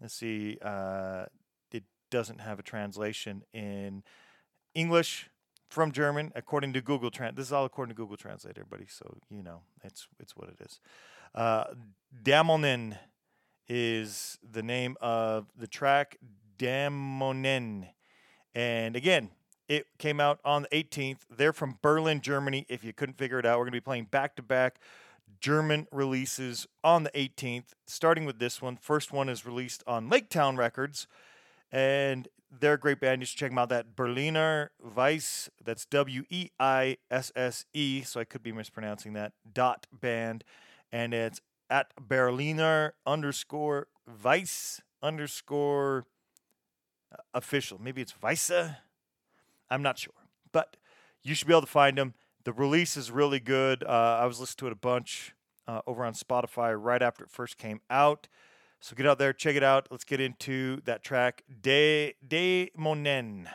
[0.01, 0.57] Let's see.
[0.61, 1.25] Uh,
[1.71, 4.03] it doesn't have a translation in
[4.73, 5.29] English
[5.69, 7.35] from German, according to Google Trans.
[7.35, 8.85] This is all according to Google Translate, everybody.
[8.87, 10.79] So you know, it's it's what it is.
[11.35, 11.65] Uh,
[12.23, 12.97] Damonen
[13.67, 16.17] is the name of the track.
[16.57, 17.89] Damonen.
[18.55, 19.31] And again,
[19.67, 21.21] it came out on the 18th.
[21.29, 22.65] They're from Berlin, Germany.
[22.69, 24.79] If you couldn't figure it out, we're going to be playing back to back
[25.39, 28.77] German releases on the 18th, starting with this one.
[28.77, 31.07] First one is released on Lake Town Records,
[31.71, 32.27] and
[32.59, 33.21] they're a great band.
[33.21, 33.69] You should check them out.
[33.69, 39.13] That Berliner Weiss, that's W E I S S E, so I could be mispronouncing
[39.13, 40.43] that, dot band.
[40.91, 43.87] And it's at Berliner underscore
[44.23, 46.05] Weiss underscore
[47.11, 47.79] uh, official.
[47.81, 48.77] Maybe it's Weisse.
[49.69, 50.13] I'm not sure,
[50.51, 50.77] but
[51.23, 52.13] you should be able to find them.
[52.45, 53.83] The release is really good.
[53.83, 55.33] Uh, I was listening to it a bunch
[55.67, 58.27] uh, over on Spotify right after it first came out.
[58.81, 59.87] So get out there, check it out.
[59.91, 63.47] Let's get into that track, De De Monen.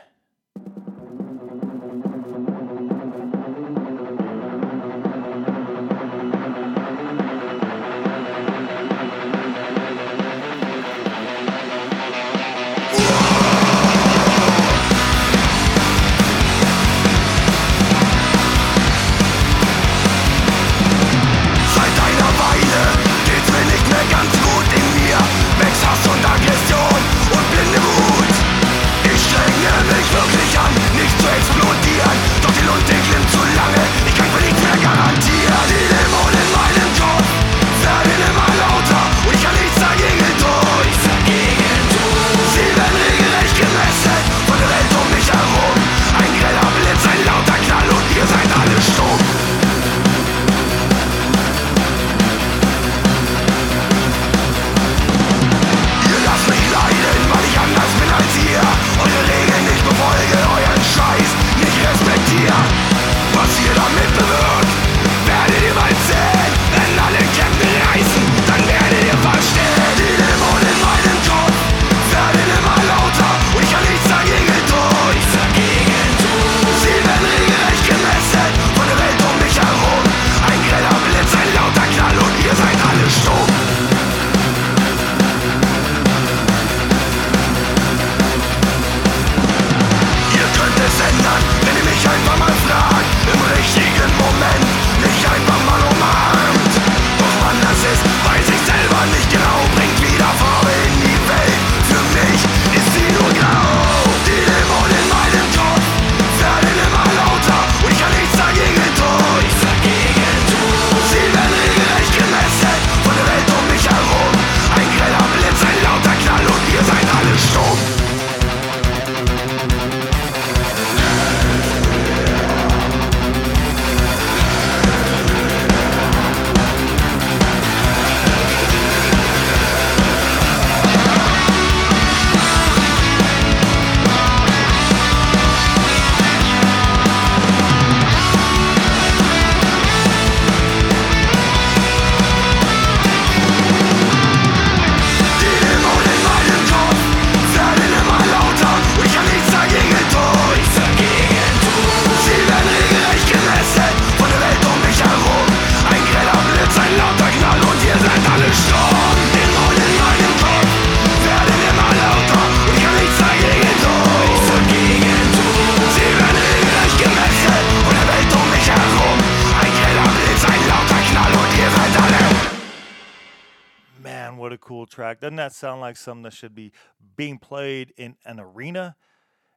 [175.13, 176.71] Doesn't that sound like something that should be
[177.15, 178.95] being played in an arena?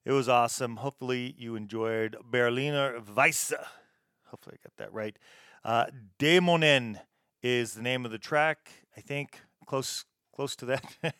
[0.04, 0.76] It was awesome.
[0.76, 3.52] Hopefully, you enjoyed Berliner Weisse.
[4.26, 5.16] Hopefully, I got that right.
[5.64, 5.86] Uh,
[6.18, 7.00] Dämonen
[7.42, 8.70] is the name of the track.
[8.96, 10.84] I think close close to that.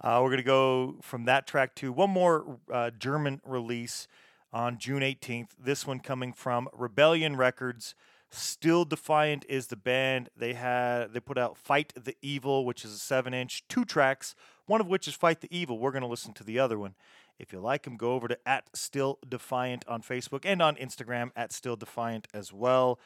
[0.00, 4.06] uh, we're gonna go from that track to one more uh, German release
[4.52, 5.50] on June 18th.
[5.58, 7.94] This one coming from Rebellion Records.
[8.34, 10.30] Still Defiant is the band.
[10.34, 14.34] They had they put out Fight the Evil, which is a seven inch, two tracks,
[14.66, 15.78] one of which is Fight the Evil.
[15.78, 16.94] We're gonna listen to the other one.
[17.38, 21.30] If you like them, go over to at Still Defiant on Facebook and on Instagram
[21.36, 22.98] at Still Defiant as well.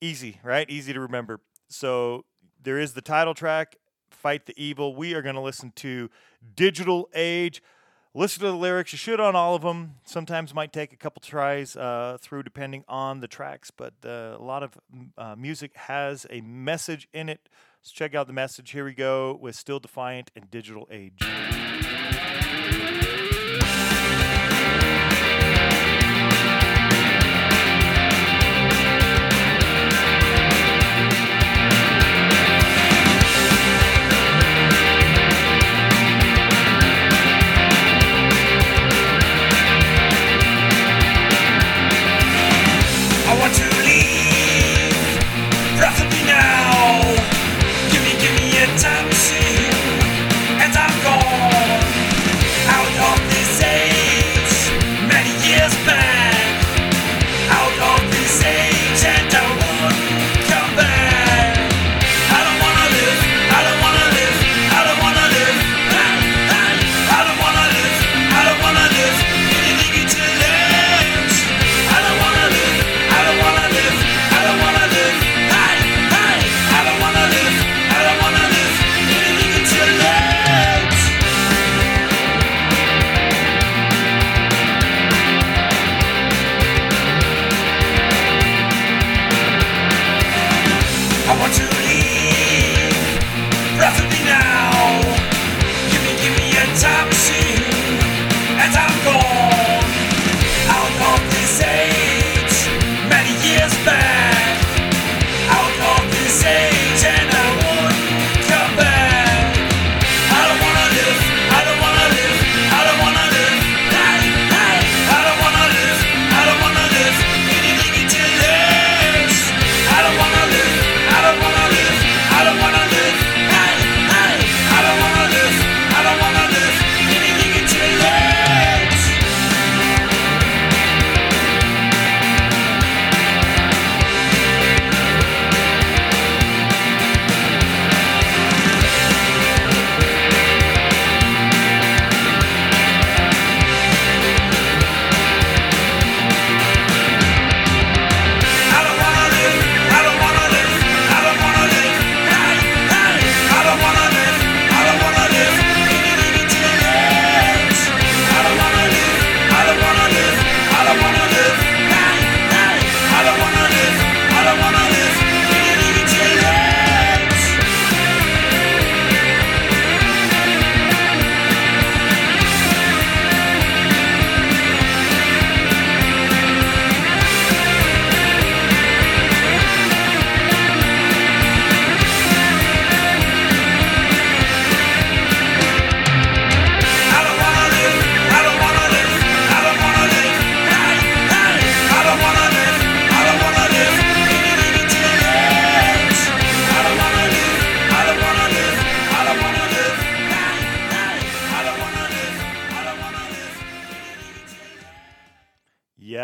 [0.00, 0.68] Easy, right?
[0.68, 1.40] Easy to remember.
[1.68, 2.24] So
[2.60, 3.76] there is the title track,
[4.10, 4.96] Fight the Evil.
[4.96, 6.10] We are going to listen to
[6.54, 7.62] Digital Age.
[8.14, 8.92] Listen to the lyrics.
[8.92, 9.94] You should on all of them.
[10.04, 14.42] Sometimes might take a couple tries uh, through depending on the tracks, but uh, a
[14.42, 14.78] lot of
[15.16, 17.48] uh, music has a message in it.
[17.80, 18.72] Let's check out the message.
[18.72, 21.22] Here we go with Still Defiant and Digital Age.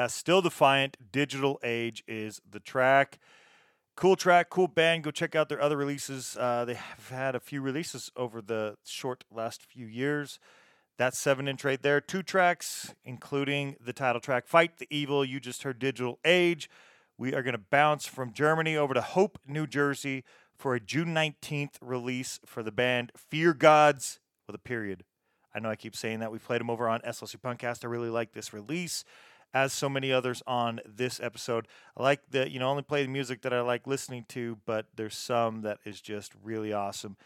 [0.09, 3.19] Still Defiant, Digital Age is the track.
[3.97, 5.05] Cool track, cool band.
[5.05, 6.37] Go check out their other releases.
[6.39, 10.39] Uh, they have had a few releases over the short last few years.
[10.99, 12.01] That's seven inch right there.
[12.01, 15.25] Two tracks, including the title track, Fight the Evil.
[15.25, 16.69] You just heard Digital Age.
[17.17, 20.25] We are going to bounce from Germany over to Hope, New Jersey
[20.57, 25.05] for a June 19th release for the band Fear Gods with a period.
[25.55, 26.33] I know I keep saying that.
[26.33, 27.85] We played them over on SLC Punkcast.
[27.85, 29.05] I really like this release,
[29.55, 31.67] as so many others on this episode.
[31.97, 34.87] I like that, you know, only play the music that I like listening to, but
[34.95, 37.17] there's some that is just really awesome.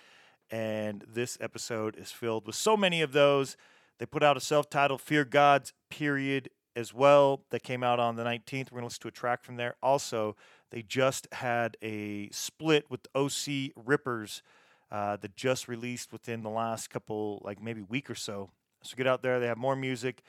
[0.50, 3.56] And this episode is filled with so many of those.
[3.98, 8.16] They put out a self titled Fear Gods period as well that came out on
[8.16, 8.70] the 19th.
[8.70, 9.76] We're going to listen to a track from there.
[9.82, 10.36] Also,
[10.70, 14.42] they just had a split with OC Rippers
[14.90, 18.50] uh, that just released within the last couple, like maybe week or so.
[18.82, 19.40] So get out there.
[19.40, 20.22] They have more music.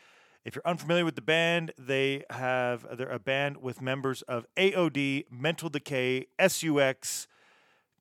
[0.45, 5.25] If you're unfamiliar with the band, they have they're a band with members of AOD,
[5.31, 7.27] Mental Decay, SUX,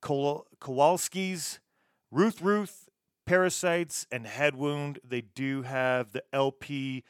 [0.03, 1.61] Kowal- Kowalski's,
[2.11, 2.89] Ruth Ruth,
[3.27, 4.99] Parasites, and Head Wound.
[5.05, 7.05] They do have the LP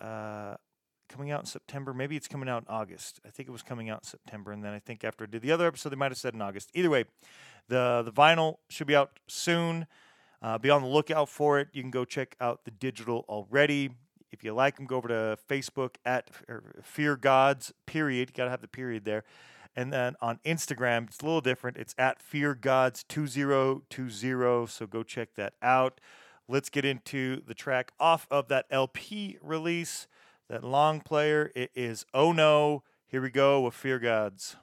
[0.00, 0.54] uh,
[1.10, 1.92] coming out in September.
[1.92, 3.20] Maybe it's coming out in August.
[3.26, 5.42] I think it was coming out in September, and then I think after I did
[5.42, 6.70] the other episode, they might have said in August.
[6.72, 7.04] Either way,
[7.68, 9.86] the the vinyl should be out soon.
[10.42, 11.68] Uh, be on the lookout for it.
[11.74, 13.90] You can go check out the digital already.
[14.32, 17.72] If you like them, go over to Facebook at or er, Fear Gods.
[17.86, 18.30] Period.
[18.30, 19.24] You gotta have the period there.
[19.76, 21.76] And then on Instagram, it's a little different.
[21.76, 24.66] It's at Fear Gods two zero two zero.
[24.66, 26.00] So go check that out.
[26.48, 30.08] Let's get into the track off of that LP release,
[30.48, 31.52] that long player.
[31.54, 32.82] It is Oh No.
[33.06, 34.56] Here we go with Fear Gods.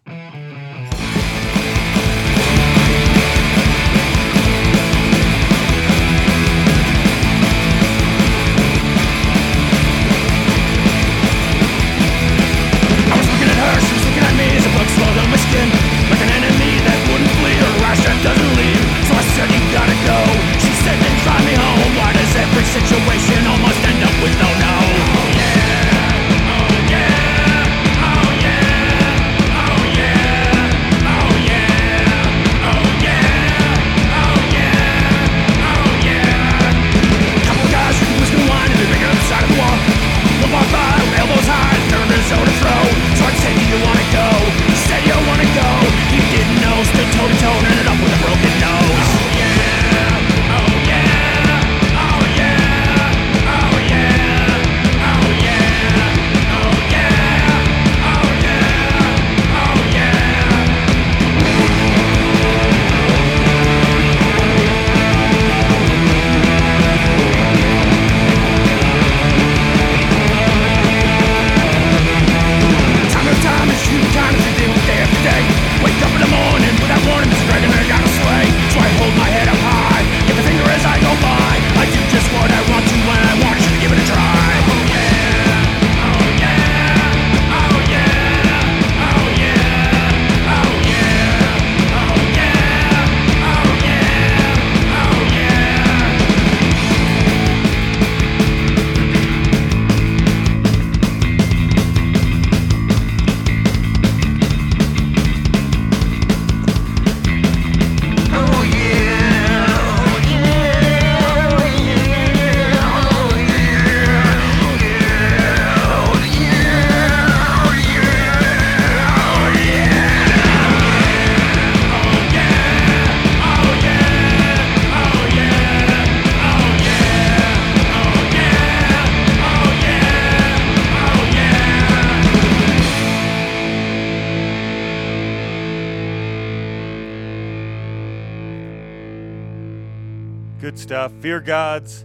[140.59, 141.11] Good stuff.
[141.21, 142.03] Fear Gods.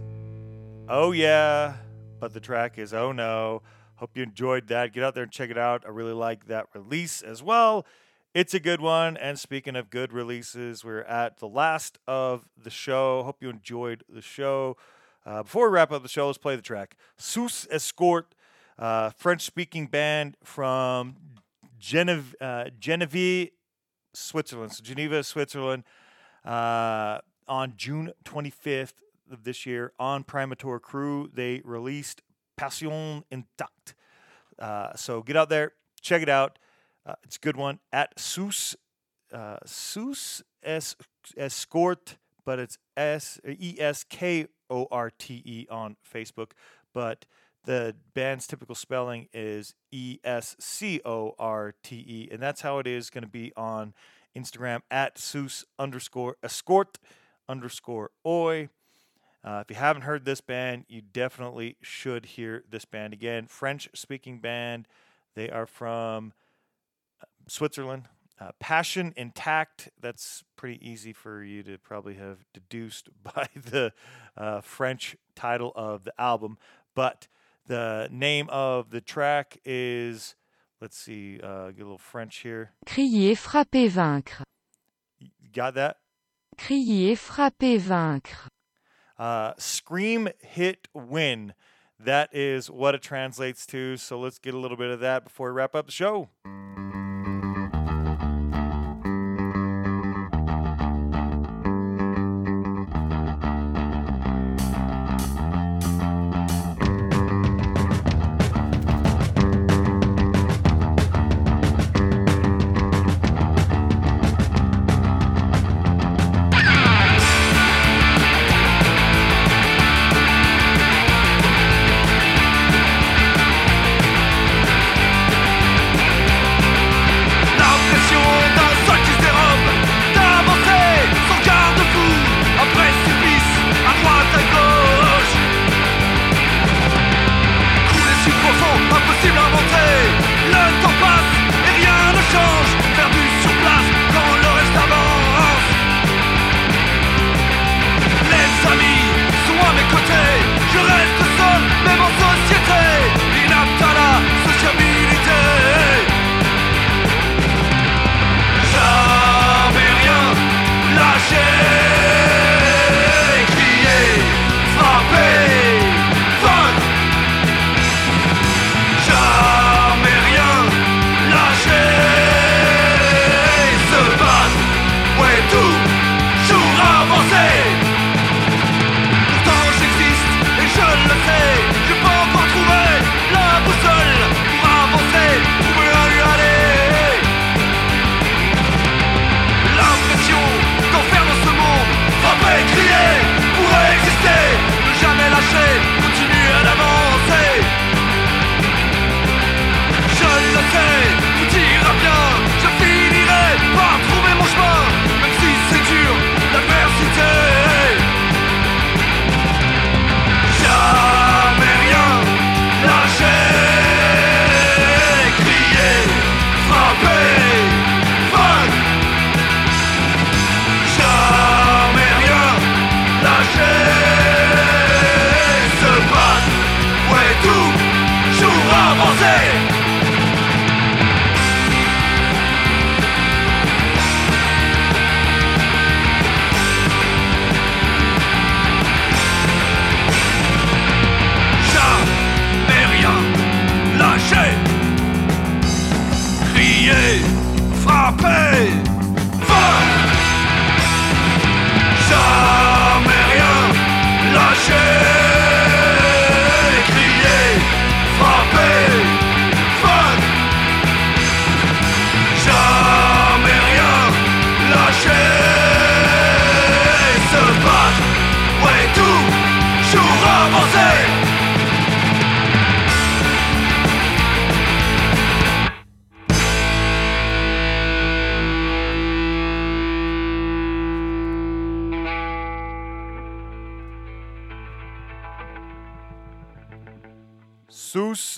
[0.87, 1.73] Oh, yeah.
[2.19, 3.63] But the track is Oh No.
[3.95, 4.93] Hope you enjoyed that.
[4.93, 5.83] Get out there and check it out.
[5.87, 7.83] I really like that release as well.
[8.35, 9.17] It's a good one.
[9.17, 13.23] And speaking of good releases, we're at the last of the show.
[13.23, 14.77] Hope you enjoyed the show.
[15.25, 16.95] Uh, before we wrap up the show, let's play the track.
[17.17, 18.35] Sous Escort,
[18.77, 21.15] uh, French speaking band from
[21.81, 23.49] Genev- uh, Genevieve,
[24.13, 24.73] Switzerland.
[24.73, 25.85] So, Geneva, Switzerland
[26.45, 28.93] uh, on June 25th
[29.31, 31.29] of this year on Primator Crew.
[31.33, 32.21] They released
[32.57, 33.95] Passion Intact.
[34.59, 36.59] Uh, so get out there, check it out.
[37.05, 38.75] Uh, it's a good one at Sous
[39.33, 40.95] uh, Sous es-
[41.35, 46.51] Escort, but it's S E S K O R T E on Facebook.
[46.93, 47.25] But
[47.65, 52.79] the band's typical spelling is E S C O R T E, and that's how
[52.79, 53.93] it is going to be on
[54.37, 56.99] Instagram at Sous underscore escort
[57.47, 58.69] underscore oi.
[59.43, 63.45] Uh, if you haven't heard this band, you definitely should hear this band again.
[63.45, 64.87] French speaking band.
[65.35, 66.33] They are from
[67.21, 68.07] uh, Switzerland.
[68.39, 69.89] Uh, Passion Intact.
[69.99, 73.91] That's pretty easy for you to probably have deduced by the
[74.37, 76.57] uh, French title of the album.
[76.95, 77.27] But
[77.67, 80.35] the name of the track is,
[80.79, 82.71] let's see, uh, get a little French here.
[82.85, 84.43] Crier, frapper, vaincre.
[85.19, 85.97] You got that?
[86.57, 88.49] Crier, frapper, vaincre.
[89.17, 91.53] Uh, scream, hit, win.
[91.99, 93.97] That is what it translates to.
[93.97, 96.29] So let's get a little bit of that before we wrap up the show.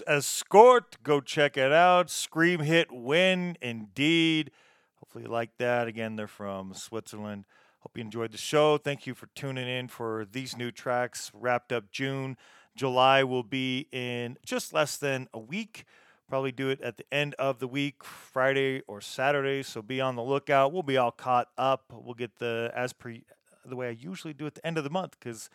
[0.07, 0.97] Escort.
[1.03, 2.09] Go check it out.
[2.09, 4.51] Scream hit win indeed.
[4.99, 5.87] Hopefully you like that.
[5.87, 7.45] Again, they're from Switzerland.
[7.79, 8.77] Hope you enjoyed the show.
[8.77, 11.31] Thank you for tuning in for these new tracks.
[11.33, 12.37] Wrapped up June.
[12.75, 15.85] July will be in just less than a week.
[16.27, 19.61] Probably do it at the end of the week, Friday or Saturday.
[19.61, 20.73] So be on the lookout.
[20.73, 21.83] We'll be all caught up.
[21.93, 23.15] We'll get the as per
[23.63, 25.49] the way I usually do at the end of the month because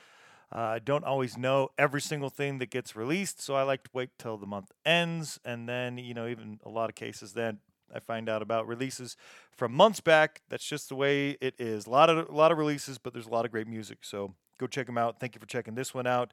[0.54, 3.40] uh, I don't always know every single thing that gets released.
[3.40, 6.68] So I like to wait till the month ends, and then you know even a
[6.68, 7.58] lot of cases then
[7.94, 9.16] I find out about releases
[9.52, 10.42] from months back.
[10.48, 11.86] That's just the way it is.
[11.86, 13.98] A lot of a lot of releases, but there's a lot of great music.
[14.02, 15.20] So go check them out.
[15.20, 16.32] Thank you for checking this one out.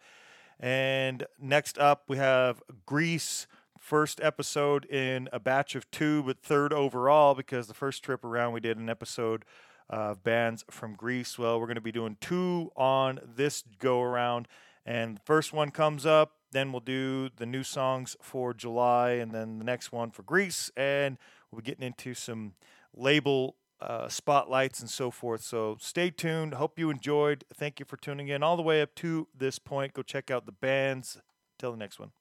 [0.60, 3.48] And next up, we have Greece.
[3.80, 8.54] First episode in a batch of two, but third overall because the first trip around
[8.54, 9.46] we did an episode
[9.90, 11.38] of bands from Greece.
[11.38, 14.48] Well, we're going to be doing two on this go around.
[14.86, 19.34] And the first one comes up, then we'll do the new songs for July, and
[19.34, 20.72] then the next one for Greece.
[20.78, 21.18] And
[21.52, 22.54] we'll be getting into some
[22.96, 25.42] label uh, spotlights and so forth.
[25.42, 26.54] So stay tuned.
[26.54, 27.44] Hope you enjoyed.
[27.54, 29.94] Thank you for tuning in all the way up to this point.
[29.94, 31.18] Go check out the bands.
[31.60, 32.12] Till the next one.